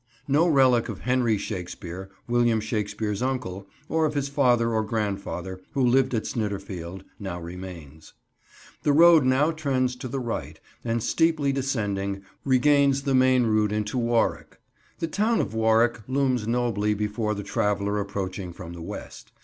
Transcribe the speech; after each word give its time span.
No 0.27 0.47
relic 0.47 0.89
of 0.89 1.01
Henry 1.01 1.37
Shakespeare, 1.37 2.09
William 2.27 2.59
Shakespeare's 2.59 3.21
uncle, 3.21 3.67
or 3.87 4.07
of 4.07 4.15
his 4.15 4.29
father 4.29 4.73
or 4.73 4.81
grandfather, 4.83 5.61
who 5.73 5.85
lived 5.85 6.15
at 6.15 6.25
Snitterfield, 6.25 7.03
now 7.19 7.39
remains. 7.39 8.13
The 8.81 8.93
road 8.93 9.25
now 9.25 9.51
trends 9.51 9.95
to 9.97 10.07
the 10.07 10.19
right, 10.19 10.59
and, 10.83 11.03
steeply 11.03 11.51
descending, 11.51 12.23
regains 12.43 13.03
the 13.03 13.13
main 13.13 13.43
route 13.43 13.71
into 13.71 13.99
Warwick. 13.99 14.59
The 14.97 15.07
town 15.07 15.39
of 15.39 15.53
Warwick 15.53 15.99
looms 16.07 16.47
nobly 16.47 16.95
before 16.95 17.35
the 17.35 17.43
traveller 17.43 17.99
approaching 17.99 18.53
from 18.53 18.73
the 18.73 18.81
west. 18.81 19.31